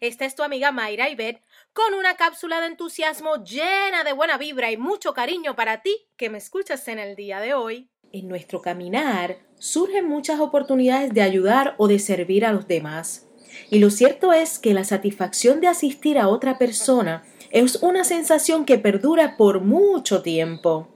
[0.00, 1.42] es tu amiga Mayra Ibet
[1.72, 6.30] con una cápsula de entusiasmo llena de buena vibra y mucho cariño para ti que
[6.30, 7.90] me escuchas en el día de hoy.
[8.12, 13.26] En nuestro caminar surgen muchas oportunidades de ayudar o de servir a los demás.
[13.70, 18.64] Y lo cierto es que la satisfacción de asistir a otra persona es una sensación
[18.64, 20.88] que perdura por mucho tiempo.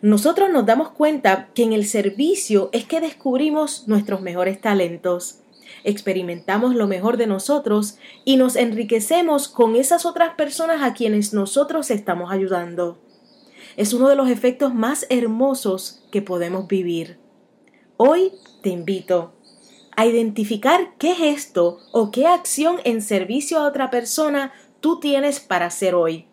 [0.00, 5.40] Nosotros nos damos cuenta que en el servicio es que descubrimos nuestros mejores talentos
[5.84, 11.90] experimentamos lo mejor de nosotros y nos enriquecemos con esas otras personas a quienes nosotros
[11.90, 12.98] estamos ayudando.
[13.76, 17.18] Es uno de los efectos más hermosos que podemos vivir.
[17.96, 19.34] Hoy te invito
[19.96, 25.66] a identificar qué gesto o qué acción en servicio a otra persona tú tienes para
[25.66, 26.26] hacer hoy.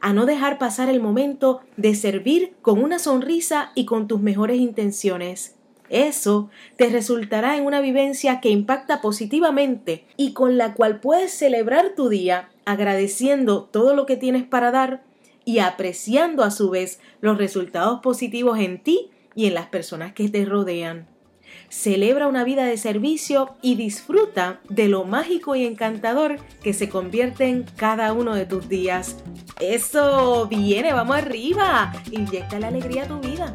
[0.00, 4.58] A no dejar pasar el momento de servir con una sonrisa y con tus mejores
[4.58, 5.59] intenciones
[5.90, 11.94] eso te resultará en una vivencia que impacta positivamente y con la cual puedes celebrar
[11.96, 15.02] tu día agradeciendo todo lo que tienes para dar
[15.44, 20.28] y apreciando a su vez los resultados positivos en ti y en las personas que
[20.28, 21.08] te rodean.
[21.68, 27.46] Celebra una vida de servicio y disfruta de lo mágico y encantador que se convierte
[27.46, 29.16] en cada uno de tus días.
[29.60, 31.92] Eso viene, vamos arriba.
[32.10, 33.54] Inyecta la alegría a tu vida.